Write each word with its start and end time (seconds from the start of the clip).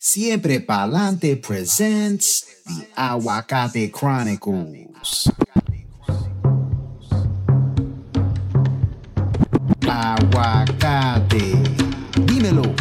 Siempre 0.00 0.60
Palante 0.60 1.36
presents 1.36 2.62
the 2.64 2.86
Aguacate 2.96 3.90
Chronicles. 3.90 5.28
Aguacate, 9.80 11.52
dímelo. 12.26 12.72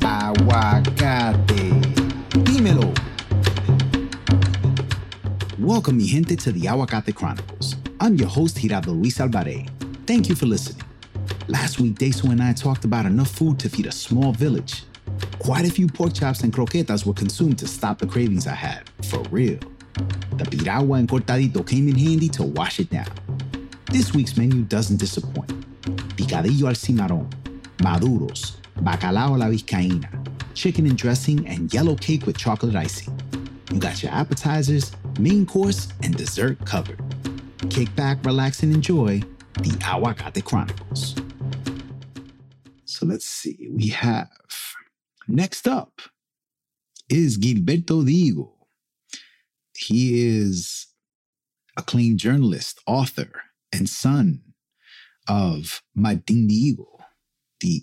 Aguacate, 0.00 1.70
dímelo. 2.42 2.90
Welcome, 5.58 5.98
mi 5.98 6.06
gente, 6.06 6.36
to 6.36 6.52
the 6.52 6.68
Aguacate 6.68 7.14
Chronicles. 7.14 7.76
I'm 8.00 8.16
your 8.16 8.28
host, 8.30 8.56
Gerardo 8.56 8.92
Luis 8.92 9.20
Alvarez. 9.20 9.66
Thank 10.06 10.30
you 10.30 10.34
for 10.34 10.46
listening. 10.46 10.82
Last 11.48 11.78
week, 11.80 11.98
Deso 11.98 12.30
and 12.30 12.42
I 12.42 12.54
talked 12.54 12.86
about 12.86 13.04
enough 13.04 13.28
food 13.30 13.58
to 13.58 13.68
feed 13.68 13.84
a 13.84 13.92
small 13.92 14.32
village. 14.32 14.84
Quite 15.44 15.66
a 15.66 15.70
few 15.70 15.86
pork 15.86 16.14
chops 16.14 16.42
and 16.42 16.50
croquetas 16.50 17.04
were 17.04 17.12
consumed 17.12 17.58
to 17.58 17.68
stop 17.68 17.98
the 17.98 18.06
cravings 18.06 18.46
I 18.46 18.54
had, 18.54 18.88
for 19.02 19.20
real. 19.24 19.58
The 20.38 20.46
piragua 20.46 20.94
and 20.96 21.06
cortadito 21.06 21.68
came 21.68 21.86
in 21.86 21.98
handy 21.98 22.30
to 22.30 22.44
wash 22.44 22.80
it 22.80 22.88
down. 22.88 23.12
This 23.92 24.14
week's 24.14 24.38
menu 24.38 24.62
doesn't 24.62 24.96
disappoint. 24.96 25.50
Picadillo 26.16 26.68
al 26.68 26.74
cimarrón, 26.74 27.30
maduros, 27.76 28.56
bacalao 28.76 29.34
a 29.34 29.36
la 29.36 29.46
vizcaína, 29.48 30.08
chicken 30.54 30.86
and 30.86 30.96
dressing, 30.96 31.46
and 31.46 31.74
yellow 31.74 31.94
cake 31.94 32.24
with 32.24 32.38
chocolate 32.38 32.74
icing. 32.74 33.12
You 33.70 33.78
got 33.78 34.02
your 34.02 34.12
appetizers, 34.12 34.92
main 35.20 35.44
course, 35.44 35.88
and 36.02 36.16
dessert 36.16 36.64
covered. 36.64 37.02
Kick 37.68 37.94
back, 37.94 38.24
relax, 38.24 38.62
and 38.62 38.74
enjoy 38.74 39.20
the 39.60 39.76
Aguacate 39.82 40.42
Chronicles. 40.42 41.14
So 42.86 43.04
let's 43.04 43.26
see, 43.26 43.68
we 43.70 43.88
have 43.88 44.30
next 45.28 45.66
up 45.66 46.00
is 47.08 47.38
Gilberto 47.38 48.04
Dihigo. 48.04 48.50
He 49.76 50.26
is 50.26 50.86
a 51.76 51.80
acclaimed 51.80 52.18
journalist, 52.18 52.80
author, 52.86 53.30
and 53.72 53.88
son 53.88 54.40
of 55.28 55.82
Martin 55.94 56.48
Dihigo, 56.48 57.00
the 57.60 57.82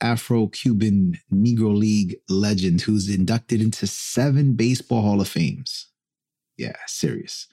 Afro 0.00 0.46
Cuban 0.46 1.18
Negro 1.32 1.76
League 1.76 2.16
legend 2.28 2.80
who's 2.82 3.08
inducted 3.08 3.60
into 3.60 3.86
seven 3.86 4.54
Baseball 4.54 5.02
Hall 5.02 5.20
of 5.20 5.28
Fames. 5.28 5.88
Yeah, 6.56 6.76
serious. 6.86 7.46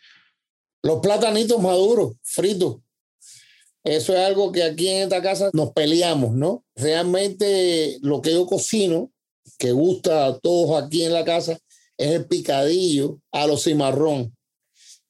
Los 0.83 1.01
platanitos 1.01 1.59
maduros, 1.61 2.15
fritos. 2.23 2.81
Eso 3.83 4.13
es 4.13 4.19
algo 4.19 4.51
que 4.51 4.63
aquí 4.63 4.87
en 4.87 5.03
esta 5.03 5.21
casa 5.21 5.51
nos 5.53 5.71
peleamos, 5.71 6.33
¿no? 6.33 6.65
Realmente 6.75 7.99
lo 8.01 8.21
que 8.21 8.31
yo 8.31 8.47
cocino, 8.47 9.11
que 9.57 9.71
gusta 9.71 10.27
a 10.27 10.39
todos 10.39 10.83
aquí 10.83 11.03
en 11.03 11.13
la 11.13 11.25
casa, 11.25 11.57
es 11.97 12.11
el 12.11 12.25
picadillo 12.25 13.19
a 13.31 13.47
los 13.47 13.63
cimarrón, 13.63 14.35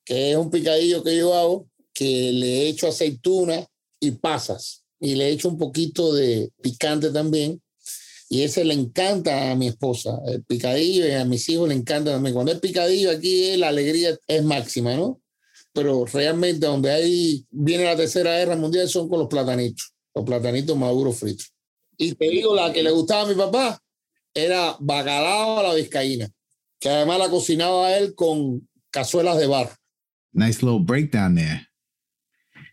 que 0.03 0.31
es 0.31 0.37
un 0.37 0.51
picadillo 0.51 1.03
que 1.03 1.17
yo 1.17 1.33
hago, 1.33 1.67
que 1.93 2.31
le 2.31 2.67
echo 2.67 2.87
aceituna 2.87 3.65
y 3.99 4.11
pasas, 4.11 4.83
y 4.99 5.15
le 5.15 5.29
echo 5.29 5.49
un 5.49 5.57
poquito 5.57 6.13
de 6.13 6.51
picante 6.61 7.09
también. 7.11 7.61
Y 8.27 8.41
ese 8.41 8.65
le 8.65 8.73
encanta 8.73 9.51
a 9.51 9.55
mi 9.55 9.67
esposa, 9.67 10.19
el 10.27 10.43
picadillo, 10.43 11.07
y 11.07 11.11
a 11.11 11.25
mis 11.25 11.47
hijos 11.49 11.69
le 11.69 11.75
encanta 11.75 12.11
también. 12.11 12.33
Cuando 12.33 12.51
es 12.51 12.59
picadillo 12.59 13.11
aquí 13.11 13.55
la 13.57 13.69
alegría 13.69 14.17
es 14.27 14.43
máxima, 14.43 14.95
¿no? 14.95 15.21
pero 15.75 16.05
realmente 16.05 16.65
donde 16.65 16.89
ahí 16.89 17.45
viene 17.51 17.83
la 17.83 17.97
tercera 17.97 18.37
guerra 18.37 18.55
mundial 18.55 18.87
son 18.87 19.09
con 19.09 19.19
los 19.19 19.27
platanitos, 19.27 19.93
los 20.15 20.23
platanitos 20.23 20.77
maduros 20.77 21.17
fritos. 21.17 21.51
Y 21.97 22.15
te 22.15 22.29
digo, 22.29 22.55
la 22.55 22.71
que 22.71 22.81
le 22.81 22.91
gustaba 22.91 23.23
a 23.23 23.25
mi 23.25 23.35
papá 23.35 23.81
era 24.35 24.75
bacalao 24.79 25.59
a 25.59 25.63
la 25.63 25.73
vizcaína, 25.73 26.29
que 26.79 26.89
además 26.89 27.19
la 27.19 27.29
cocinaba 27.29 27.97
él 27.97 28.13
con 28.15 28.67
cazuelas 28.91 29.39
de 29.39 29.47
barro. 29.47 29.71
Nice 30.33 30.61
little 30.61 30.79
breakdown 30.79 31.35
there. 31.35 31.61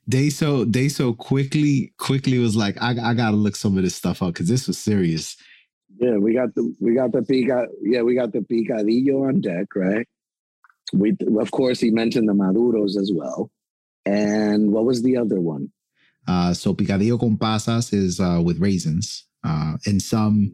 They 0.07 0.31
so 0.31 0.65
they 0.65 0.89
so 0.89 1.15
quickly 1.15 1.95
quickly 1.97 2.39
was 2.39 2.57
like 2.57 2.77
I 2.83 2.91
I 2.91 3.15
gotta 3.15 3.37
look 3.37 3.55
some 3.55 3.79
of 3.79 3.85
this 3.85 3.95
stuff 3.95 4.21
up 4.21 4.35
because 4.35 4.49
this 4.49 4.67
was 4.67 4.77
serious. 4.77 5.37
Yeah, 6.01 6.17
we 6.19 6.35
got 6.35 6.55
the 6.57 6.75
we 6.81 6.95
got 6.95 7.13
the 7.13 7.23
pica 7.23 7.69
yeah 7.83 8.03
we 8.03 8.17
got 8.17 8.33
the 8.33 8.41
picadillo 8.41 9.29
on 9.29 9.41
deck, 9.41 9.69
right? 9.77 10.07
we 10.93 11.17
of 11.39 11.51
course 11.51 11.81
he 11.81 11.91
mentioned 11.91 12.29
the 12.29 12.35
maduros 12.35 12.97
as 12.97 13.11
well 13.13 13.51
and 14.05 14.73
what 14.73 14.85
was 14.85 15.03
the 15.03 15.17
other 15.17 15.41
one 15.41 15.71
uh 16.29 16.53
so 16.53 16.75
picadillo 16.75 17.19
con 17.19 17.37
pasas 17.37 17.93
is 17.93 18.21
uh 18.21 18.41
with 18.45 18.59
raisins 18.61 19.27
uh 19.45 19.77
and 19.87 20.03
some 20.03 20.53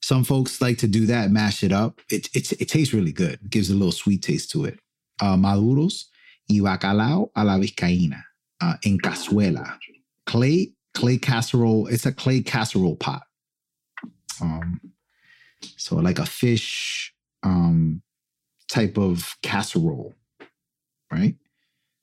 some 0.00 0.24
folks 0.24 0.60
like 0.60 0.78
to 0.78 0.86
do 0.86 1.06
that 1.06 1.30
mash 1.30 1.62
it 1.62 1.72
up 1.72 2.00
it 2.10 2.28
it, 2.34 2.52
it 2.52 2.68
tastes 2.68 2.94
really 2.94 3.12
good 3.12 3.34
it 3.34 3.50
gives 3.50 3.70
a 3.70 3.74
little 3.74 3.92
sweet 3.92 4.22
taste 4.22 4.50
to 4.50 4.64
it 4.64 4.78
uh 5.20 5.36
maduros 5.36 6.04
y 6.48 6.56
bacalao 6.60 7.30
a 7.34 7.44
la 7.44 7.58
vizcaína 7.58 8.22
uh 8.60 8.76
en 8.84 8.98
cazuela 8.98 9.78
clay 10.26 10.72
clay 10.94 11.18
casserole 11.18 11.86
it's 11.88 12.06
a 12.06 12.12
clay 12.12 12.40
casserole 12.40 12.96
pot 12.96 13.22
um 14.40 14.80
so 15.76 15.96
like 15.96 16.18
a 16.18 16.26
fish 16.26 17.12
um 17.42 18.02
type 18.68 18.98
of 18.98 19.36
casserole, 19.42 20.14
right? 21.10 21.34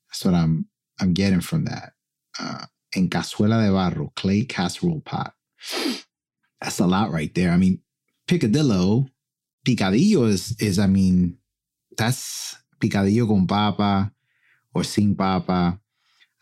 That's 0.09 0.25
what 0.25 0.33
I'm 0.33 0.67
I'm 0.99 1.13
getting 1.13 1.41
from 1.41 1.65
that. 1.65 1.93
Uh, 2.39 2.65
en 2.95 3.09
cazuela 3.09 3.65
de 3.65 3.71
barro, 3.71 4.13
clay 4.15 4.45
casserole 4.45 5.01
pot. 5.01 5.33
That's 6.61 6.79
a 6.79 6.87
lot 6.87 7.11
right 7.11 7.33
there. 7.33 7.51
I 7.51 7.57
mean, 7.57 7.81
picadillo, 8.27 9.07
picadillo 9.65 10.27
is 10.27 10.55
is 10.59 10.79
I 10.79 10.87
mean, 10.87 11.37
that's 11.97 12.55
picadillo 12.79 13.27
con 13.27 13.47
papa 13.47 14.11
or 14.73 14.83
sin 14.83 15.15
papa. 15.15 15.79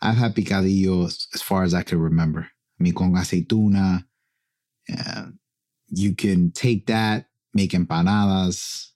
I've 0.00 0.16
had 0.16 0.34
picadillos 0.34 1.26
as 1.34 1.42
far 1.42 1.62
as 1.62 1.72
I 1.72 1.82
can 1.82 1.98
remember. 1.98 2.40
I 2.40 2.82
mean, 2.82 2.94
con 2.94 3.14
aceituna. 3.14 4.04
Uh, 4.92 5.26
you 5.88 6.14
can 6.14 6.50
take 6.50 6.86
that, 6.86 7.26
make 7.54 7.70
empanadas. 7.70 8.90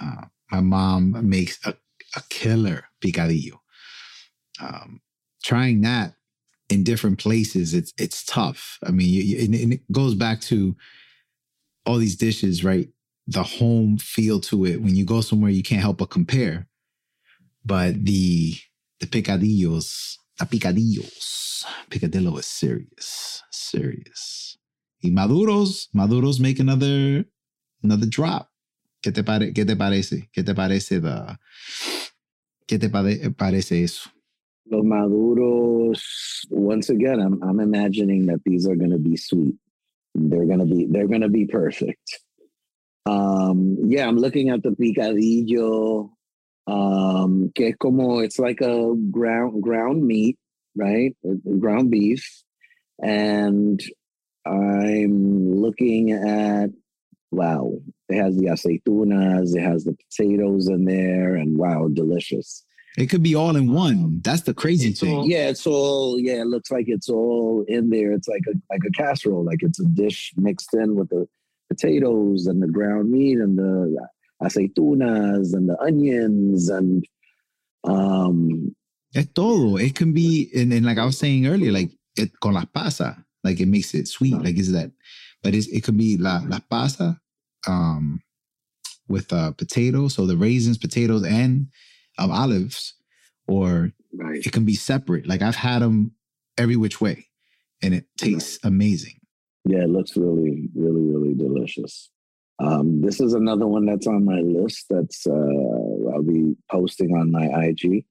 Uh, 0.00 0.26
my 0.50 0.60
mom 0.60 1.28
makes 1.28 1.58
a, 1.66 1.74
a 2.16 2.22
killer 2.28 2.84
picadillo. 3.00 3.58
Um, 4.60 5.00
trying 5.42 5.80
that 5.82 6.14
in 6.68 6.84
different 6.84 7.18
places, 7.18 7.74
it's 7.74 7.92
it's 7.98 8.24
tough. 8.24 8.78
I 8.84 8.90
mean, 8.90 9.08
you, 9.08 9.22
you, 9.22 9.44
and, 9.44 9.54
and 9.54 9.72
it 9.72 9.92
goes 9.92 10.14
back 10.14 10.40
to 10.42 10.76
all 11.90 11.98
these 11.98 12.16
dishes, 12.16 12.62
right? 12.62 12.88
The 13.26 13.42
home 13.42 13.98
feel 13.98 14.40
to 14.42 14.64
it. 14.64 14.80
When 14.80 14.94
you 14.94 15.04
go 15.04 15.20
somewhere, 15.20 15.50
you 15.50 15.62
can't 15.62 15.82
help 15.82 15.98
but 15.98 16.10
compare. 16.10 16.68
But 17.64 18.04
the 18.04 18.54
the 19.00 19.06
picadillos, 19.06 20.16
the 20.38 20.46
picadillos, 20.46 21.64
picadillo 21.90 22.38
is 22.38 22.46
serious, 22.46 23.42
serious. 23.50 24.56
Y 25.02 25.10
maduros, 25.10 25.88
maduros 25.94 26.40
make 26.40 26.60
another 26.60 27.24
another 27.82 28.06
drop. 28.06 28.48
¿Qué 29.02 29.12
te, 29.12 29.22
pare 29.22 29.52
¿Qué 29.52 29.64
te 29.64 29.76
parece? 29.76 30.28
¿Qué 30.32 30.44
te 30.44 30.54
parece? 30.54 31.00
The, 31.00 31.38
¿Qué 32.66 32.78
te 32.78 32.90
pare 32.90 33.30
parece 33.30 33.82
eso? 33.82 34.10
Los 34.70 34.84
maduros. 34.84 36.46
Once 36.50 36.90
again, 36.90 37.18
I'm 37.18 37.42
I'm 37.42 37.60
imagining 37.60 38.26
that 38.26 38.40
these 38.44 38.68
are 38.68 38.76
going 38.76 38.90
to 38.90 38.98
be 38.98 39.16
sweet. 39.16 39.56
They're 40.14 40.46
to 40.58 40.66
be 40.66 40.86
they're 40.90 41.08
to 41.22 41.28
be 41.28 41.46
perfect. 41.46 42.20
Um, 43.06 43.76
yeah, 43.86 44.06
I'm 44.06 44.18
looking 44.18 44.50
at 44.50 44.62
the 44.62 44.70
picadillo. 44.70 46.10
Um, 46.66 47.50
que 47.54 47.74
como 47.74 48.20
it's 48.20 48.38
like 48.38 48.60
a 48.60 48.94
ground 49.10 49.62
ground 49.62 50.06
meat, 50.06 50.38
right? 50.76 51.16
Ground 51.58 51.90
beef, 51.90 52.42
and 53.02 53.80
I'm 54.46 55.60
looking 55.60 56.12
at 56.12 56.70
wow, 57.32 57.72
it 58.08 58.16
has 58.16 58.36
the 58.36 58.46
aceitunas, 58.46 59.56
it 59.56 59.62
has 59.62 59.84
the 59.84 59.96
potatoes 59.96 60.68
in 60.68 60.84
there, 60.84 61.36
and 61.36 61.56
wow, 61.56 61.88
delicious. 61.92 62.64
It 62.98 63.06
could 63.06 63.22
be 63.22 63.34
all 63.34 63.54
in 63.56 63.72
one. 63.72 64.20
That's 64.22 64.42
the 64.42 64.54
crazy 64.54 64.90
it's 64.90 65.00
thing. 65.00 65.14
All, 65.14 65.28
yeah, 65.28 65.48
it's 65.48 65.66
all 65.66 66.18
yeah. 66.18 66.40
It 66.42 66.46
looks 66.46 66.70
like 66.70 66.86
it's 66.88 67.08
all 67.08 67.64
in 67.68 67.90
there. 67.90 68.12
It's 68.12 68.28
like 68.28 68.42
a 68.48 68.58
like 68.68 68.82
a 68.86 68.90
casserole, 68.90 69.44
like 69.44 69.62
it's 69.62 69.80
a 69.80 69.84
dish 69.84 70.32
mixed 70.36 70.74
in 70.74 70.96
with 70.96 71.08
the 71.08 71.28
potatoes 71.68 72.46
and 72.46 72.60
the 72.60 72.66
ground 72.66 73.10
meat 73.10 73.38
and 73.38 73.56
the 73.56 74.08
aceitunas 74.42 75.54
and 75.54 75.68
the 75.68 75.78
onions 75.80 76.68
and 76.68 77.04
um. 77.84 78.74
Es 79.14 79.26
todo. 79.34 79.76
It 79.76 79.96
can 79.96 80.12
be, 80.12 80.50
and, 80.54 80.72
and 80.72 80.86
like 80.86 80.98
I 80.98 81.04
was 81.04 81.18
saying 81.18 81.46
earlier, 81.46 81.72
like 81.72 81.90
it 82.16 82.30
con 82.40 82.54
la 82.54 82.64
pasa, 82.64 83.24
like 83.42 83.60
it 83.60 83.66
makes 83.66 83.92
it 83.94 84.06
sweet. 84.06 84.40
Like 84.40 84.56
is 84.56 84.72
that, 84.72 84.92
but 85.42 85.54
it's, 85.54 85.66
it 85.68 85.82
could 85.82 85.96
be 85.96 86.16
la 86.16 86.42
la 86.46 86.60
pasa, 86.68 87.20
um, 87.66 88.20
with 89.08 89.32
uh 89.32 89.50
potatoes, 89.52 90.14
so 90.14 90.26
the 90.26 90.36
raisins, 90.36 90.78
potatoes, 90.78 91.24
and 91.24 91.66
um, 92.18 92.30
olives, 92.30 92.94
or 93.46 93.92
right. 94.14 94.44
it 94.44 94.52
can 94.52 94.64
be 94.64 94.74
separate. 94.74 95.26
Like 95.26 95.42
I've 95.42 95.56
had 95.56 95.82
them 95.82 96.12
every 96.56 96.76
which 96.76 97.00
way, 97.00 97.28
and 97.82 97.94
it 97.94 98.06
tastes 98.16 98.58
right. 98.62 98.68
amazing. 98.68 99.20
Yeah, 99.64 99.84
it 99.84 99.90
looks 99.90 100.16
really, 100.16 100.68
really, 100.74 101.02
really 101.02 101.34
delicious. 101.34 102.10
Um, 102.60 103.00
this 103.00 103.20
is 103.20 103.32
another 103.32 103.66
one 103.66 103.86
that's 103.86 104.06
on 104.06 104.24
my 104.24 104.40
list. 104.40 104.86
That's 104.90 105.26
uh, 105.26 106.12
I'll 106.12 106.22
be 106.22 106.56
posting 106.70 107.16
on 107.16 107.30
my 107.30 107.46
IG. 107.46 108.04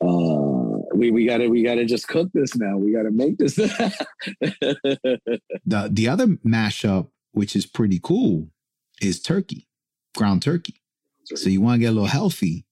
Uh, 0.00 0.82
we 0.94 1.10
we 1.10 1.26
gotta 1.26 1.48
we 1.48 1.62
gotta 1.62 1.84
just 1.84 2.08
cook 2.08 2.28
this 2.34 2.56
now. 2.56 2.76
We 2.76 2.92
gotta 2.92 3.10
make 3.10 3.38
this. 3.38 3.54
the 3.56 5.20
the 5.64 6.08
other 6.08 6.26
mashup, 6.44 7.08
which 7.32 7.54
is 7.56 7.66
pretty 7.66 8.00
cool, 8.02 8.48
is 9.00 9.22
turkey, 9.22 9.68
ground 10.16 10.42
turkey. 10.42 10.82
So 11.34 11.48
you 11.48 11.60
want 11.60 11.76
to 11.76 11.80
get 11.80 11.88
a 11.88 11.92
little 11.92 12.06
healthy, 12.06 12.65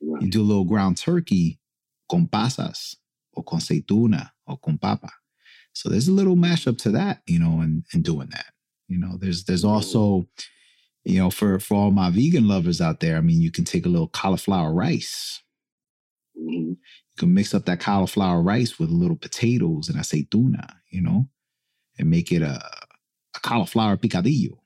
you 0.00 0.30
do 0.30 0.42
a 0.42 0.44
little 0.44 0.64
ground 0.64 0.96
turkey 0.96 1.58
con 2.10 2.26
pasas 2.26 2.96
or 3.32 3.44
con 3.44 3.60
aceituna 3.60 4.30
or 4.46 4.58
con 4.58 4.78
papa. 4.78 5.10
So 5.72 5.88
there's 5.88 6.08
a 6.08 6.12
little 6.12 6.36
mashup 6.36 6.78
to 6.78 6.90
that, 6.90 7.22
you 7.26 7.38
know, 7.38 7.60
and 7.60 7.84
and 7.92 8.02
doing 8.02 8.28
that. 8.30 8.52
You 8.88 8.98
know, 8.98 9.16
there's 9.18 9.44
there's 9.44 9.64
also, 9.64 10.28
you 11.04 11.18
know, 11.18 11.30
for 11.30 11.58
for 11.60 11.74
all 11.74 11.90
my 11.90 12.10
vegan 12.10 12.48
lovers 12.48 12.80
out 12.80 13.00
there, 13.00 13.16
I 13.16 13.20
mean, 13.20 13.40
you 13.40 13.50
can 13.50 13.64
take 13.64 13.86
a 13.86 13.90
little 13.90 14.08
cauliflower 14.08 14.72
rice. 14.72 15.42
Mm-hmm. 16.36 16.70
You 16.70 16.76
can 17.18 17.34
mix 17.34 17.54
up 17.54 17.66
that 17.66 17.80
cauliflower 17.80 18.42
rice 18.42 18.78
with 18.78 18.90
a 18.90 18.94
little 18.94 19.16
potatoes 19.16 19.88
and 19.88 19.98
aceituna, 19.98 20.74
you 20.90 21.02
know, 21.02 21.28
and 21.98 22.10
make 22.10 22.32
it 22.32 22.42
a, 22.42 22.60
a 23.36 23.40
cauliflower 23.40 23.96
picadillo. 23.96 24.58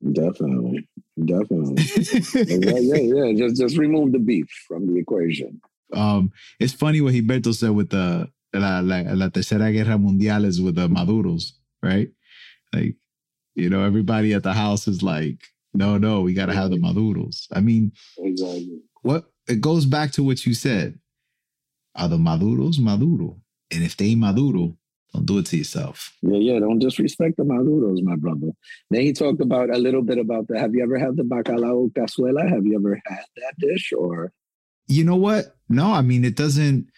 Definitely, 0.00 0.88
definitely. 1.22 1.76
yeah, 2.34 2.78
yeah, 2.78 3.26
yeah. 3.26 3.32
Just 3.36 3.60
just 3.60 3.76
remove 3.76 4.12
the 4.12 4.18
beef 4.18 4.48
from 4.66 4.86
the 4.86 4.98
equation. 4.98 5.60
Um, 5.92 6.32
it's 6.58 6.72
funny 6.72 7.00
what 7.00 7.12
Gilberto 7.12 7.54
said 7.54 7.72
with 7.72 7.90
the 7.90 8.30
la, 8.54 8.80
la, 8.80 9.02
la 9.12 9.28
tercera 9.28 9.70
guerra 9.72 9.98
mundial 9.98 10.46
is 10.46 10.60
with 10.60 10.76
the 10.76 10.88
maduros, 10.88 11.52
right? 11.82 12.08
Like 12.72 12.96
you 13.54 13.68
know, 13.68 13.84
everybody 13.84 14.32
at 14.32 14.42
the 14.42 14.54
house 14.54 14.88
is 14.88 15.02
like, 15.02 15.38
no, 15.74 15.98
no, 15.98 16.22
we 16.22 16.32
got 16.32 16.46
to 16.46 16.54
have 16.54 16.70
the 16.70 16.78
maduros. 16.78 17.46
I 17.52 17.60
mean, 17.60 17.92
exactly. 18.18 18.80
What 19.02 19.26
it 19.48 19.60
goes 19.60 19.84
back 19.84 20.12
to 20.12 20.24
what 20.24 20.46
you 20.46 20.54
said. 20.54 20.98
Are 21.96 22.08
the 22.08 22.18
maduros 22.18 22.78
maduro? 22.78 23.40
And 23.70 23.82
if 23.82 23.96
they 23.96 24.14
maduro, 24.14 24.76
don't 25.12 25.26
do 25.26 25.38
it 25.38 25.46
to 25.46 25.56
yourself. 25.56 26.12
Yeah, 26.22 26.38
yeah. 26.38 26.58
Don't 26.60 26.78
disrespect 26.78 27.36
the 27.36 27.44
maduros, 27.44 28.02
my 28.02 28.16
brother. 28.16 28.52
Then 28.90 29.00
he 29.02 29.12
talked 29.12 29.40
about 29.40 29.70
a 29.70 29.78
little 29.78 30.02
bit 30.02 30.18
about 30.18 30.48
the. 30.48 30.58
Have 30.58 30.74
you 30.74 30.82
ever 30.82 30.98
had 30.98 31.16
the 31.16 31.24
bacalao 31.24 31.92
cazuela? 31.92 32.48
Have 32.48 32.64
you 32.64 32.76
ever 32.76 33.00
had 33.06 33.24
that 33.36 33.54
dish? 33.58 33.92
Or 33.96 34.32
you 34.86 35.04
know 35.04 35.16
what? 35.16 35.56
No, 35.68 35.92
I 35.92 36.02
mean 36.02 36.24
it 36.24 36.36
doesn't. 36.36 36.88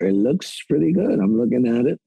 It 0.00 0.14
looks 0.14 0.62
pretty 0.68 0.92
good. 0.92 1.18
I'm 1.18 1.38
looking 1.38 1.66
at 1.66 1.86
it. 1.86 2.00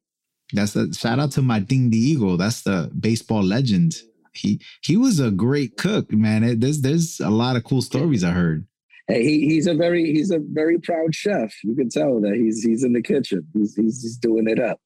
That's 0.54 0.76
a 0.76 0.94
shout 0.94 1.20
out 1.20 1.32
to 1.32 1.42
Martin 1.42 1.90
Dihigo. 1.90 2.38
That's 2.38 2.62
the 2.62 2.92
baseball 3.00 3.44
legend. 3.44 3.96
He 4.34 4.62
he 4.84 4.98
was 4.98 5.20
a 5.20 5.32
great 5.32 5.78
cook, 5.78 6.12
man. 6.12 6.44
It, 6.44 6.62
there's 6.62 6.82
there's 6.82 7.20
a 7.20 7.30
lot 7.30 7.56
of 7.56 7.64
cool 7.64 7.82
stories 7.82 8.24
I 8.24 8.32
heard. 8.32 8.68
Hey, 9.08 9.24
he, 9.24 9.48
he's 9.48 9.68
a 9.68 9.74
very 9.74 10.12
he's 10.12 10.32
a 10.32 10.40
very 10.40 10.80
proud 10.80 11.16
chef. 11.16 11.54
You 11.64 11.76
can 11.76 11.90
tell 11.90 12.20
that 12.22 12.36
he's 12.36 12.64
he's 12.64 12.84
in 12.84 12.94
the 12.94 13.02
kitchen. 13.02 13.48
He's 13.54 13.76
he's, 13.76 14.02
he's 14.02 14.18
doing 14.18 14.48
it 14.48 14.60
up. 14.60 14.80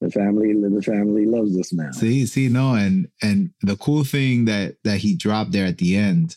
The 0.00 0.10
family 0.10 0.52
the 0.52 0.82
family 0.82 1.26
loves 1.26 1.56
this 1.56 1.72
man. 1.72 1.92
See, 1.92 2.24
see, 2.26 2.48
no, 2.48 2.74
and 2.74 3.08
and 3.20 3.50
the 3.62 3.76
cool 3.76 4.04
thing 4.04 4.44
that 4.44 4.76
that 4.84 4.98
he 4.98 5.16
dropped 5.16 5.52
there 5.52 5.66
at 5.66 5.78
the 5.78 5.96
end, 5.96 6.36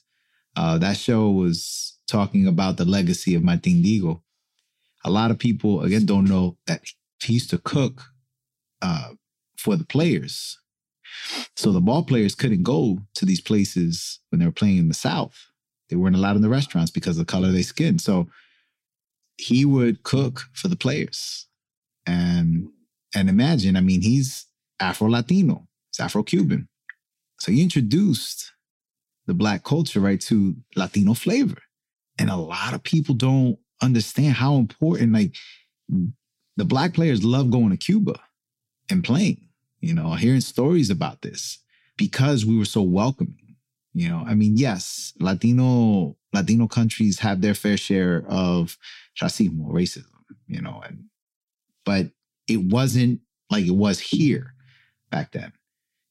uh, 0.55 0.77
that 0.79 0.97
show 0.97 1.29
was 1.29 1.97
talking 2.07 2.47
about 2.47 2.77
the 2.77 2.85
legacy 2.85 3.35
of 3.35 3.43
Martin 3.43 3.83
Dihigo. 3.83 4.21
A 5.05 5.11
lot 5.11 5.31
of 5.31 5.37
people 5.37 5.83
again 5.83 6.05
don't 6.05 6.27
know 6.27 6.57
that 6.65 6.83
he 7.21 7.33
used 7.33 7.51
to 7.51 7.59
cook 7.59 8.01
uh, 8.81 9.11
for 9.57 9.75
the 9.75 9.85
players. 9.85 10.57
So 11.55 11.71
the 11.71 11.81
ball 11.81 12.03
players 12.03 12.35
couldn't 12.35 12.63
go 12.63 12.99
to 13.15 13.25
these 13.25 13.41
places 13.41 14.19
when 14.29 14.39
they 14.39 14.45
were 14.45 14.51
playing 14.51 14.77
in 14.77 14.87
the 14.87 14.93
South. 14.93 15.37
They 15.89 15.95
weren't 15.95 16.15
allowed 16.15 16.37
in 16.37 16.41
the 16.41 16.49
restaurants 16.49 16.89
because 16.89 17.19
of 17.19 17.27
the 17.27 17.31
color 17.31 17.47
of 17.47 17.53
their 17.53 17.63
skin. 17.63 17.99
So 17.99 18.27
he 19.37 19.65
would 19.65 20.03
cook 20.03 20.47
for 20.53 20.67
the 20.67 20.75
players. 20.75 21.47
And 22.05 22.69
and 23.13 23.29
imagine, 23.29 23.75
I 23.75 23.81
mean, 23.81 24.01
he's 24.01 24.45
Afro 24.79 25.09
Latino, 25.09 25.67
he's 25.91 25.99
Afro 25.99 26.23
Cuban. 26.23 26.67
So 27.39 27.51
he 27.51 27.63
introduced 27.63 28.51
the 29.25 29.33
black 29.33 29.63
culture 29.63 29.99
right 29.99 30.21
to 30.21 30.55
Latino 30.75 31.13
flavor. 31.13 31.57
And 32.19 32.29
a 32.29 32.35
lot 32.35 32.73
of 32.73 32.83
people 32.83 33.15
don't 33.15 33.57
understand 33.81 34.35
how 34.35 34.55
important 34.55 35.13
like 35.13 35.35
the 36.57 36.65
black 36.65 36.93
players 36.93 37.23
love 37.23 37.49
going 37.49 37.71
to 37.71 37.77
Cuba 37.77 38.19
and 38.89 39.03
playing, 39.03 39.49
you 39.79 39.93
know, 39.93 40.13
hearing 40.13 40.41
stories 40.41 40.89
about 40.89 41.21
this 41.21 41.59
because 41.97 42.45
we 42.45 42.57
were 42.57 42.65
so 42.65 42.81
welcoming. 42.81 43.55
You 43.93 44.09
know, 44.09 44.23
I 44.25 44.35
mean, 44.35 44.55
yes, 44.57 45.13
Latino 45.19 46.15
Latino 46.33 46.67
countries 46.67 47.19
have 47.19 47.41
their 47.41 47.53
fair 47.53 47.75
share 47.75 48.23
of 48.27 48.77
racismo, 49.21 49.69
racism, 49.69 50.05
you 50.47 50.61
know, 50.61 50.81
and 50.85 51.05
but 51.83 52.07
it 52.53 52.63
wasn't 52.63 53.21
like 53.49 53.65
it 53.65 53.75
was 53.75 53.99
here 53.99 54.53
back 55.09 55.31
then. 55.31 55.53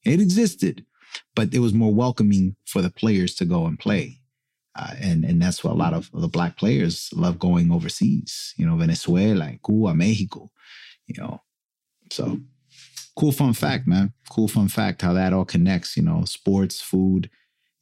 It 0.03 0.19
existed, 0.19 0.85
but 1.35 1.53
it 1.53 1.59
was 1.59 1.73
more 1.73 1.93
welcoming 1.93 2.55
for 2.65 2.81
the 2.81 2.89
players 2.89 3.35
to 3.35 3.45
go 3.45 3.65
and 3.65 3.77
play. 3.77 4.19
Uh, 4.73 4.93
and 5.01 5.25
and 5.25 5.41
that's 5.41 5.63
what 5.63 5.73
a 5.73 5.77
lot 5.77 5.93
of 5.93 6.09
the 6.13 6.29
black 6.29 6.57
players 6.57 7.09
love 7.13 7.37
going 7.37 7.71
overseas. 7.71 8.53
You 8.57 8.65
know, 8.65 8.77
Venezuela, 8.77 9.51
Cuba, 9.63 9.93
Mexico. 9.93 10.49
You 11.07 11.21
know, 11.21 11.41
so 12.09 12.39
cool 13.17 13.33
fun 13.33 13.53
fact, 13.53 13.87
man. 13.87 14.13
Cool 14.29 14.47
fun 14.47 14.69
fact 14.69 15.01
how 15.01 15.13
that 15.13 15.33
all 15.33 15.45
connects, 15.45 15.97
you 15.97 16.03
know, 16.03 16.23
sports, 16.23 16.79
food. 16.79 17.29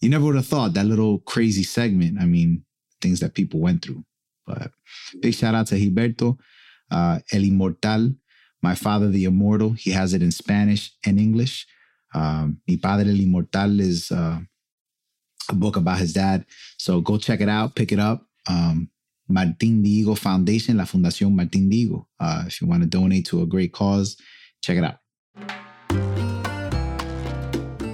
You 0.02 0.10
never 0.10 0.26
would 0.26 0.36
have 0.36 0.48
thought 0.48 0.74
that 0.74 0.86
little 0.86 1.20
crazy 1.20 1.64
segment. 1.64 2.20
I 2.20 2.26
mean, 2.26 2.64
things 3.02 3.20
that 3.20 3.36
people 3.36 3.60
went 3.60 3.84
through. 3.84 4.04
But 4.48 4.72
big 5.20 5.36
shout 5.36 5.54
out 5.54 5.68
to 5.68 5.76
Gilberto, 5.76 6.40
uh, 6.90 7.20
El 7.32 7.42
Inmortal, 7.42 8.16
My 8.62 8.76
Father 8.76 9.10
the 9.10 9.26
Immortal. 9.26 9.72
He 9.72 9.92
has 9.92 10.14
it 10.14 10.22
in 10.22 10.32
Spanish 10.32 10.92
and 11.06 11.20
English. 11.20 11.68
Um, 12.14 12.62
Mi 12.68 12.78
Padre 12.78 13.10
el 13.10 13.18
Inmortal 13.18 13.80
is 13.80 14.12
uh, 14.12 14.40
a 15.50 15.54
book 15.54 15.78
about 15.78 16.00
his 16.00 16.14
dad. 16.14 16.46
So 16.78 17.02
go 17.02 17.18
check 17.18 17.42
it 17.42 17.50
out, 17.50 17.76
pick 17.76 17.92
it 17.92 18.00
up. 18.00 18.26
Um, 18.48 18.90
Martin 19.28 19.84
Diego 19.84 20.16
Foundation, 20.16 20.78
La 20.78 20.86
Fundación 20.86 21.36
Martin 21.36 21.70
Diego. 21.70 22.08
Uh, 22.20 22.46
if 22.48 22.62
you 22.62 22.68
want 22.68 22.82
to 22.82 22.90
donate 22.90 23.26
to 23.28 23.44
a 23.44 23.46
great 23.46 23.72
cause, 23.72 24.18
check 24.62 24.78
it 24.78 24.84
out. 24.84 24.98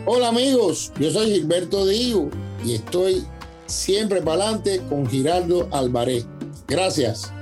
Hola 0.08 0.30
amigos, 0.30 0.92
yo 1.00 1.10
soy 1.10 1.32
Gilberto 1.32 1.86
Digo 1.88 2.30
y 2.64 2.76
estoy 2.76 3.26
siempre 3.66 4.22
para 4.22 4.44
adelante 4.44 4.80
con 4.88 5.08
Giraldo 5.08 5.68
Alvarez. 5.74 6.28
Gracias. 6.68 7.35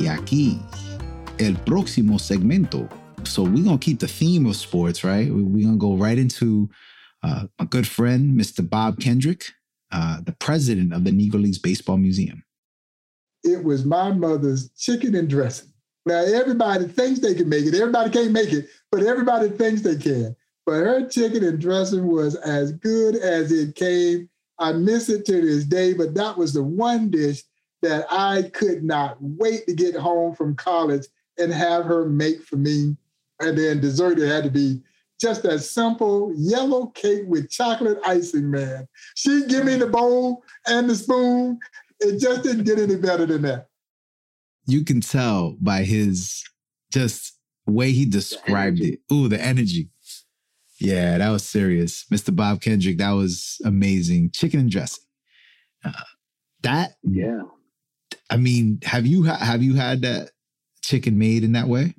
Y 0.00 0.06
aquí, 0.06 0.60
el 1.38 1.56
próximo 1.64 2.18
segmento. 2.18 2.88
So 3.24 3.42
we're 3.42 3.64
going 3.64 3.78
to 3.78 3.84
keep 3.84 3.98
the 3.98 4.06
theme 4.06 4.46
of 4.46 4.54
sports, 4.54 5.02
right? 5.02 5.28
We're 5.28 5.64
going 5.64 5.72
to 5.72 5.76
go 5.76 5.96
right 5.96 6.16
into 6.16 6.70
uh, 7.24 7.46
good 7.68 7.86
friend, 7.86 8.38
Mr. 8.38 8.68
Bob 8.68 9.00
Kendrick, 9.00 9.46
uh, 9.90 10.20
the 10.20 10.32
president 10.32 10.92
of 10.92 11.02
the 11.02 11.10
Negro 11.10 11.42
Leagues 11.42 11.58
Baseball 11.58 11.96
Museum. 11.96 12.44
It 13.42 13.64
was 13.64 13.84
my 13.84 14.12
mother's 14.12 14.70
chicken 14.78 15.16
and 15.16 15.28
dressing. 15.28 15.70
Now 16.06 16.22
everybody 16.24 16.86
thinks 16.86 17.20
they 17.20 17.34
can 17.34 17.48
make 17.48 17.66
it. 17.66 17.74
Everybody 17.74 18.10
can't 18.10 18.32
make 18.32 18.52
it, 18.52 18.68
but 18.92 19.02
everybody 19.02 19.48
thinks 19.50 19.82
they 19.82 19.96
can. 19.96 20.34
But 20.64 20.74
her 20.74 21.08
chicken 21.08 21.42
and 21.44 21.60
dressing 21.60 22.06
was 22.06 22.36
as 22.36 22.72
good 22.72 23.16
as 23.16 23.50
it 23.50 23.74
came. 23.74 24.28
I 24.58 24.72
miss 24.72 25.08
it 25.08 25.26
to 25.26 25.40
this 25.40 25.64
day, 25.64 25.92
but 25.92 26.14
that 26.14 26.38
was 26.38 26.52
the 26.52 26.62
one 26.62 27.10
dish 27.10 27.42
that 27.82 28.06
I 28.10 28.50
could 28.52 28.82
not 28.82 29.16
wait 29.20 29.66
to 29.66 29.74
get 29.74 29.94
home 29.94 30.34
from 30.34 30.56
college 30.56 31.06
and 31.38 31.52
have 31.52 31.84
her 31.84 32.08
make 32.08 32.42
for 32.42 32.56
me. 32.56 32.96
And 33.40 33.56
then 33.56 33.80
dessert, 33.80 34.18
it 34.18 34.28
had 34.28 34.44
to 34.44 34.50
be 34.50 34.82
just 35.20 35.42
that 35.44 35.60
simple 35.60 36.32
yellow 36.36 36.86
cake 36.86 37.22
with 37.26 37.50
chocolate 37.50 37.98
icing, 38.04 38.50
man. 38.50 38.88
She'd 39.14 39.48
give 39.48 39.64
me 39.64 39.76
the 39.76 39.86
bowl 39.86 40.44
and 40.66 40.90
the 40.90 40.96
spoon. 40.96 41.58
It 42.00 42.20
just 42.20 42.42
didn't 42.42 42.64
get 42.64 42.78
any 42.78 42.96
better 42.96 43.26
than 43.26 43.42
that 43.42 43.68
you 44.68 44.84
can 44.84 45.00
tell 45.00 45.56
by 45.60 45.82
his 45.82 46.44
just 46.92 47.36
way 47.66 47.90
he 47.90 48.04
described 48.04 48.80
it. 48.80 49.00
Ooh, 49.10 49.26
the 49.26 49.40
energy. 49.40 49.88
Yeah, 50.78 51.18
that 51.18 51.30
was 51.30 51.42
serious. 51.42 52.04
Mr. 52.12 52.36
Bob 52.36 52.60
Kendrick, 52.60 52.98
that 52.98 53.12
was 53.12 53.60
amazing. 53.64 54.30
Chicken 54.32 54.60
and 54.60 54.70
dressing. 54.70 55.04
Uh, 55.82 55.92
that 56.62 56.92
yeah. 57.02 57.40
I 58.30 58.36
mean, 58.36 58.80
have 58.84 59.06
you 59.06 59.24
have 59.24 59.62
you 59.62 59.74
had 59.74 60.02
that 60.02 60.30
chicken 60.82 61.18
made 61.18 61.44
in 61.44 61.52
that 61.52 61.68
way? 61.68 61.94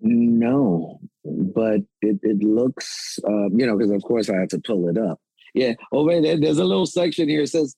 No, 0.00 1.00
but 1.24 1.80
it 2.02 2.18
it 2.22 2.42
looks 2.42 3.18
um, 3.26 3.50
you 3.58 3.66
know 3.66 3.76
because 3.76 3.92
of 3.92 4.02
course 4.02 4.30
I 4.30 4.36
have 4.38 4.48
to 4.50 4.60
pull 4.60 4.88
it 4.88 4.98
up. 4.98 5.20
Yeah, 5.54 5.74
over 5.92 6.20
there, 6.20 6.38
there's 6.38 6.58
a 6.58 6.64
little 6.64 6.86
section 6.86 7.28
here. 7.28 7.42
It 7.42 7.48
says 7.48 7.74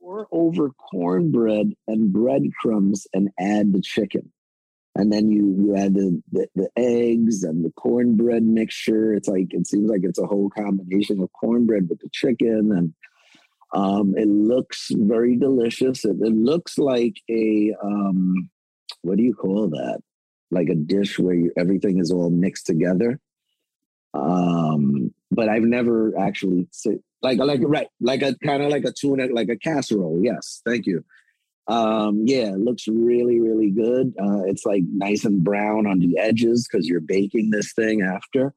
pour 0.00 0.28
over 0.32 0.70
cornbread 0.90 1.72
and 1.88 2.12
breadcrumbs 2.12 3.06
and 3.14 3.30
add 3.40 3.72
the 3.72 3.80
chicken. 3.82 4.32
and 4.96 5.12
then 5.12 5.30
you 5.30 5.54
you 5.58 5.76
add 5.76 5.94
the, 5.94 6.22
the, 6.32 6.46
the 6.54 6.68
eggs 6.76 7.42
and 7.42 7.64
the 7.64 7.70
cornbread 7.72 8.42
mixture. 8.44 9.14
It's 9.14 9.28
like 9.28 9.48
it 9.50 9.66
seems 9.66 9.90
like 9.90 10.02
it's 10.04 10.18
a 10.18 10.26
whole 10.26 10.50
combination 10.50 11.20
of 11.20 11.32
cornbread 11.32 11.88
with 11.88 12.00
the 12.00 12.08
chicken, 12.12 12.72
and 12.72 12.94
um, 13.74 14.14
it 14.16 14.28
looks 14.28 14.88
very 14.92 15.36
delicious. 15.36 16.04
It, 16.04 16.16
it 16.20 16.34
looks 16.34 16.78
like 16.78 17.16
a 17.28 17.74
um, 17.82 18.48
what 19.02 19.16
do 19.16 19.22
you 19.22 19.34
call 19.34 19.68
that? 19.68 20.00
Like 20.50 20.68
a 20.68 20.74
dish 20.74 21.18
where 21.18 21.34
you, 21.34 21.52
everything 21.56 21.98
is 21.98 22.12
all 22.12 22.30
mixed 22.30 22.66
together. 22.66 23.20
Um, 24.14 25.12
but 25.32 25.48
I've 25.48 25.64
never 25.64 26.16
actually 26.16 26.68
like 27.20 27.38
like 27.38 27.60
right 27.64 27.88
like 28.00 28.22
a 28.22 28.36
kind 28.44 28.62
of 28.62 28.70
like 28.70 28.84
a 28.84 28.92
tuna 28.92 29.26
like 29.32 29.48
a 29.48 29.56
casserole. 29.56 30.20
Yes, 30.22 30.62
thank 30.64 30.86
you. 30.86 31.04
Um, 31.66 32.22
yeah, 32.26 32.52
it 32.52 32.58
looks 32.58 32.86
really, 32.86 33.40
really 33.40 33.70
good. 33.70 34.14
Uh, 34.20 34.44
it's 34.44 34.64
like 34.64 34.82
nice 34.92 35.24
and 35.24 35.42
brown 35.42 35.86
on 35.86 35.98
the 35.98 36.18
edges 36.18 36.68
because 36.70 36.86
you're 36.86 37.00
baking 37.00 37.50
this 37.50 37.72
thing 37.72 38.02
after. 38.02 38.54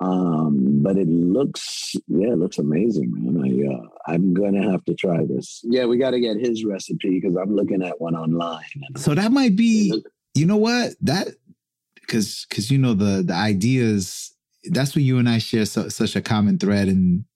Um, 0.00 0.82
but 0.82 0.96
it 0.96 1.08
looks, 1.08 1.94
yeah, 2.08 2.32
it 2.32 2.38
looks 2.38 2.58
amazing, 2.58 3.12
man. 3.14 3.44
I, 3.44 3.74
uh, 3.74 4.12
I'm 4.12 4.34
gonna 4.34 4.70
have 4.70 4.84
to 4.86 4.94
try 4.94 5.24
this. 5.24 5.60
Yeah, 5.64 5.84
we 5.86 5.98
got 5.98 6.10
to 6.10 6.20
get 6.20 6.36
his 6.36 6.64
recipe 6.64 7.20
because 7.20 7.36
I'm 7.36 7.54
looking 7.54 7.82
at 7.82 8.00
one 8.00 8.16
online. 8.16 8.64
So 8.96 9.14
that 9.14 9.30
might 9.30 9.56
be, 9.56 10.02
you 10.34 10.46
know 10.46 10.56
what, 10.56 10.94
that 11.02 11.28
because 11.94 12.44
because 12.48 12.70
you 12.70 12.78
know 12.78 12.94
the 12.94 13.22
the 13.22 13.34
ideas. 13.34 14.30
That's 14.70 14.96
what 14.96 15.04
you 15.04 15.18
and 15.18 15.28
I 15.28 15.38
share 15.38 15.66
so, 15.66 15.90
such 15.90 16.16
a 16.16 16.22
common 16.22 16.58
thread 16.58 16.88
and 16.88 17.26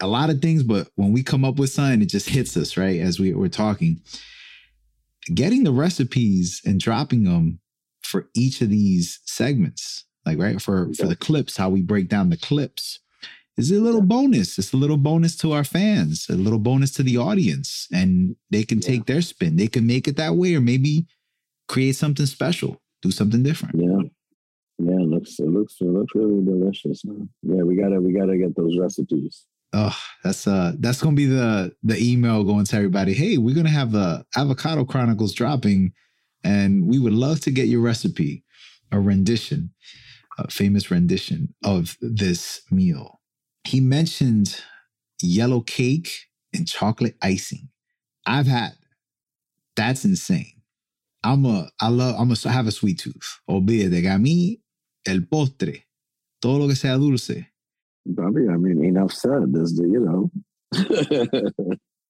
a 0.00 0.06
lot 0.06 0.28
of 0.30 0.40
things, 0.40 0.62
but 0.62 0.88
when 0.96 1.12
we 1.12 1.22
come 1.22 1.44
up 1.44 1.58
with 1.58 1.70
something, 1.70 2.02
it 2.02 2.06
just 2.06 2.28
hits 2.28 2.56
us, 2.56 2.76
right? 2.76 3.00
As 3.00 3.18
we, 3.18 3.32
we're 3.32 3.48
talking 3.48 4.00
getting 5.34 5.64
the 5.64 5.72
recipes 5.72 6.60
and 6.64 6.80
dropping 6.80 7.24
them 7.24 7.60
for 8.02 8.28
each 8.34 8.60
of 8.62 8.70
these 8.70 9.20
segments, 9.24 10.06
like 10.26 10.38
right 10.38 10.60
for 10.60 10.92
for 10.94 11.06
the 11.06 11.16
clips, 11.16 11.56
how 11.56 11.68
we 11.68 11.82
break 11.82 12.08
down 12.08 12.30
the 12.30 12.36
clips, 12.36 13.00
is 13.56 13.70
a 13.70 13.80
little 13.80 14.02
bonus. 14.02 14.58
It's 14.58 14.72
a 14.72 14.76
little 14.76 14.96
bonus 14.96 15.36
to 15.38 15.52
our 15.52 15.64
fans, 15.64 16.26
a 16.28 16.34
little 16.34 16.58
bonus 16.58 16.92
to 16.92 17.02
the 17.02 17.18
audience, 17.18 17.88
and 17.92 18.36
they 18.50 18.64
can 18.64 18.80
take 18.80 19.06
their 19.06 19.22
spin. 19.22 19.56
They 19.56 19.68
can 19.68 19.86
make 19.86 20.08
it 20.08 20.16
that 20.16 20.36
way, 20.36 20.54
or 20.54 20.60
maybe 20.60 21.06
create 21.68 21.96
something 21.96 22.26
special, 22.26 22.80
do 23.02 23.10
something 23.10 23.42
different. 23.42 23.76
Yeah. 23.78 24.08
Yeah, 24.82 24.94
it 24.94 25.08
looks 25.08 25.38
it 25.38 25.48
looks 25.48 25.76
it 25.80 25.88
looks 25.88 26.14
really 26.14 26.42
delicious. 26.42 27.04
Man. 27.04 27.28
Yeah, 27.42 27.62
we 27.62 27.76
gotta 27.76 28.00
we 28.00 28.12
gotta 28.12 28.38
get 28.38 28.56
those 28.56 28.78
recipes. 28.78 29.44
Oh, 29.74 29.96
that's 30.24 30.46
uh 30.46 30.72
that's 30.78 31.02
gonna 31.02 31.16
be 31.16 31.26
the 31.26 31.72
the 31.82 31.98
email 31.98 32.42
going 32.44 32.64
to 32.64 32.76
everybody. 32.76 33.12
Hey, 33.12 33.36
we're 33.36 33.54
gonna 33.54 33.68
have 33.68 33.92
the 33.92 34.24
avocado 34.36 34.86
chronicles 34.86 35.34
dropping, 35.34 35.92
and 36.44 36.86
we 36.86 36.98
would 36.98 37.12
love 37.12 37.40
to 37.40 37.50
get 37.50 37.68
your 37.68 37.82
recipe, 37.82 38.42
a 38.90 38.98
rendition, 38.98 39.70
a 39.84 40.09
famous 40.48 40.90
rendition 40.90 41.54
of 41.64 41.96
this 42.00 42.62
meal. 42.70 43.20
He 43.64 43.80
mentioned 43.80 44.60
yellow 45.22 45.60
cake 45.60 46.10
and 46.54 46.66
chocolate 46.66 47.16
icing. 47.22 47.68
I've 48.26 48.46
had 48.46 48.72
that's 49.76 50.04
insane. 50.04 50.62
I'm 51.22 51.44
a 51.44 51.68
I 51.80 51.88
love 51.88 52.16
I'm 52.18 52.32
a 52.32 52.48
have 52.48 52.66
a 52.66 52.72
sweet 52.72 52.98
tooth. 52.98 53.40
Olvídate 53.48 54.02
que 54.02 54.08
a 54.08 54.18
mí 54.18 54.60
el 55.06 55.26
postre, 55.26 55.86
todo 56.40 56.58
lo 56.58 56.68
que 56.68 56.76
sea 56.76 56.96
dulce, 56.96 57.50
Bobby, 58.06 58.48
I 58.48 58.56
mean, 58.56 58.84
enough 58.84 59.12
said. 59.12 59.52
This, 59.52 59.78
you 59.78 60.00
know. 60.00 60.30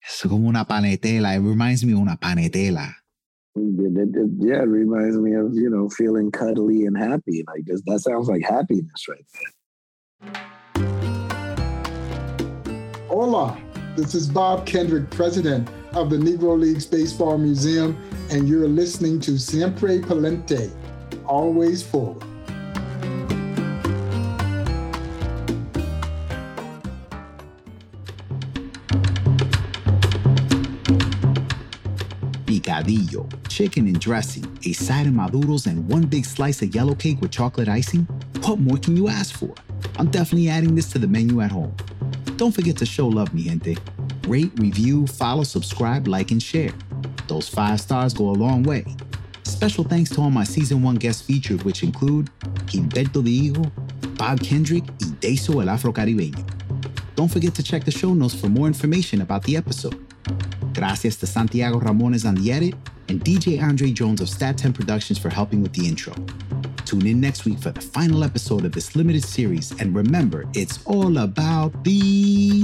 es 0.03 0.23
como 0.23 0.49
una 0.49 0.65
panetela. 0.65 1.37
It 1.37 1.41
reminds 1.41 1.85
me 1.85 1.93
of 1.93 2.01
una 2.01 2.17
panetela. 2.17 2.95
It, 3.57 3.97
it, 3.97 4.17
it, 4.17 4.31
yeah, 4.39 4.63
it 4.63 4.69
reminds 4.69 5.19
me 5.19 5.35
of 5.35 5.55
you 5.55 5.69
know 5.69 5.89
feeling 5.89 6.31
cuddly 6.31 6.87
and 6.87 6.97
happy. 6.97 7.43
Like 7.47 7.65
this, 7.65 7.83
that 7.87 7.99
sounds 8.01 8.29
like 8.29 8.43
happiness 8.43 9.09
right 9.09 9.25
there. 9.35 9.51
Hola, 13.09 13.61
this 13.97 14.15
is 14.15 14.29
Bob 14.29 14.67
Kendrick, 14.67 15.11
president 15.11 15.69
of 15.95 16.11
the 16.11 16.17
Negro 16.17 16.59
Leagues 16.59 16.87
Baseball 16.87 17.39
Museum, 17.39 17.97
and 18.31 18.49
you're 18.49 18.69
listening 18.69 19.19
to 19.21 19.37
Siempre 19.37 19.99
Palante, 19.99 20.71
always 21.27 21.83
forward. 21.83 22.30
Picadillo, 32.81 33.29
chicken 33.49 33.87
and 33.87 34.01
dressing, 34.01 34.59
a 34.65 34.73
side 34.73 35.07
of 35.07 35.13
maduros, 35.13 35.67
and 35.67 35.87
one 35.89 36.07
big 36.07 36.25
slice 36.25 36.63
of 36.63 36.75
yellow 36.75 36.95
cake 36.95 37.21
with 37.21 37.31
chocolate 37.31 37.69
icing? 37.69 38.05
What 38.43 38.59
more 38.59 38.79
can 38.79 38.97
you 38.97 39.09
ask 39.09 39.35
for? 39.35 39.53
I'm 39.99 40.11
definitely 40.11 40.49
adding 40.49 40.75
this 40.75 40.91
to 40.93 40.99
the 40.99 41.07
menu 41.07 41.41
at 41.41 41.51
home. 41.51 41.75
Don't 42.37 42.53
forget 42.53 42.77
to 42.79 42.87
show 42.87 43.07
love, 43.07 43.35
mi 43.35 43.43
gente. 43.43 43.77
Rate, 44.27 44.53
review, 44.57 45.07
follow, 45.07 45.43
subscribe, 45.43 46.09
like, 46.09 46.31
and 46.31 46.43
share. 46.43 46.73
Those 47.29 47.49
five 47.49 47.81
stars 47.81 48.15
go 48.15 48.31
a 48.31 48.33
long 48.33 48.63
way. 48.63 48.85
Special 49.43 49.85
thanks 49.85 50.11
to 50.11 50.23
all 50.23 50.31
my 50.31 50.45
season 50.45 50.83
one 50.83 50.97
guests 50.97 51.23
featured, 51.23 51.63
which 51.65 51.83
include 51.83 52.31
Gilberto 52.67 53.23
Dihigo, 53.23 53.71
Bob 54.17 54.41
Kendrick, 54.41 54.87
and 55.03 55.21
Daiso 55.21 55.63
el 55.63 55.69
Afro 55.69 55.93
Caribeño. 55.93 56.47
Don't 57.15 57.29
forget 57.29 57.55
to 57.57 57.63
check 57.63 57.85
the 57.85 57.91
show 57.91 58.15
notes 58.15 58.35
for 58.35 58.49
more 58.49 58.67
information 58.67 59.21
about 59.21 59.43
the 59.45 59.57
episode. 59.57 60.10
Gracias 60.81 61.17
to 61.17 61.27
Santiago 61.27 61.79
Ramones 61.79 62.27
on 62.27 62.37
the 62.37 62.51
edit 62.51 62.75
and 63.11 63.23
DJ 63.23 63.63
Andre 63.63 63.91
Jones 63.91 64.23
of 64.23 64.31
Stat 64.31 64.57
10 64.57 64.73
Productions 64.73 65.19
for 65.19 65.29
helping 65.29 65.61
with 65.63 65.75
the 65.75 65.87
intro. 65.87 66.15
Tune 66.87 67.07
in 67.07 67.21
next 67.21 67.45
week 67.45 67.59
for 67.59 67.71
the 67.71 67.83
final 67.83 68.25
episode 68.25 68.65
of 68.65 68.73
this 68.73 68.97
limited 68.97 69.23
series, 69.23 69.73
and 69.79 69.95
remember, 69.95 70.47
it's 70.55 70.83
all 70.87 71.19
about 71.19 71.85
the 71.85 72.63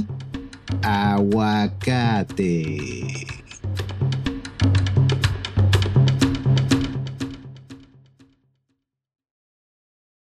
aguacate. 0.81 2.27